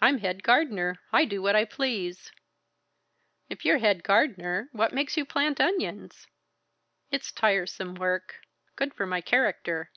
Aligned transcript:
"I'm 0.00 0.20
head 0.20 0.42
gardener. 0.42 1.00
I 1.12 1.26
do 1.26 1.42
what 1.42 1.54
I 1.54 1.66
please." 1.66 2.32
"If 3.50 3.62
you're 3.62 3.76
head 3.76 4.02
gardener, 4.02 4.70
what 4.72 4.94
makes 4.94 5.18
you 5.18 5.26
plant 5.26 5.60
onions?" 5.60 6.26
"It's 7.10 7.30
tiresome 7.30 7.94
work 7.96 8.36
good 8.74 8.94
for 8.94 9.04
my 9.04 9.20
character." 9.20 9.90